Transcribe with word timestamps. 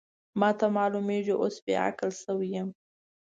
ما 0.39 0.49
ته 0.59 0.65
معلومېږي 0.77 1.33
اوس 1.41 1.55
بې 1.65 1.73
عقله 1.85 2.13
شوې 2.21 2.47
یم. 2.55 2.69